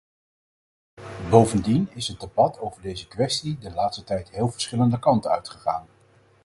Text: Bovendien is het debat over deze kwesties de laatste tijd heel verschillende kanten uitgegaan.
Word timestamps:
Bovendien 1.29 1.87
is 1.93 2.07
het 2.07 2.19
debat 2.19 2.59
over 2.59 2.81
deze 2.81 3.07
kwesties 3.07 3.59
de 3.59 3.71
laatste 3.73 4.03
tijd 4.03 4.29
heel 4.29 4.51
verschillende 4.51 4.99
kanten 4.99 5.31
uitgegaan. 5.31 5.87